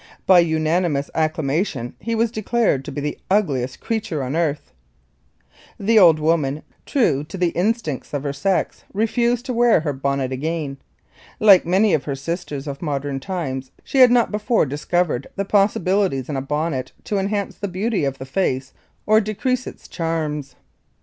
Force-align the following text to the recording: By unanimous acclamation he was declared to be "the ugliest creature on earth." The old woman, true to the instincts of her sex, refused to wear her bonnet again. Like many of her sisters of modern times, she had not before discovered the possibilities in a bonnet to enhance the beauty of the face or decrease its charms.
By 0.25 0.39
unanimous 0.39 1.11
acclamation 1.13 1.93
he 1.99 2.15
was 2.15 2.31
declared 2.31 2.83
to 2.85 2.91
be 2.91 3.01
"the 3.01 3.19
ugliest 3.29 3.81
creature 3.81 4.23
on 4.23 4.35
earth." 4.35 4.73
The 5.79 5.99
old 5.99 6.17
woman, 6.17 6.63
true 6.87 7.23
to 7.25 7.37
the 7.37 7.49
instincts 7.49 8.11
of 8.11 8.23
her 8.23 8.33
sex, 8.33 8.83
refused 8.95 9.45
to 9.45 9.53
wear 9.53 9.81
her 9.81 9.93
bonnet 9.93 10.31
again. 10.31 10.77
Like 11.39 11.67
many 11.67 11.93
of 11.93 12.05
her 12.05 12.15
sisters 12.15 12.65
of 12.65 12.81
modern 12.81 13.19
times, 13.19 13.69
she 13.83 13.99
had 13.99 14.09
not 14.09 14.31
before 14.31 14.65
discovered 14.65 15.27
the 15.35 15.45
possibilities 15.45 16.29
in 16.29 16.35
a 16.35 16.41
bonnet 16.41 16.93
to 17.03 17.19
enhance 17.19 17.57
the 17.59 17.67
beauty 17.67 18.03
of 18.03 18.17
the 18.17 18.25
face 18.25 18.73
or 19.05 19.21
decrease 19.21 19.67
its 19.67 19.87
charms. 19.87 20.55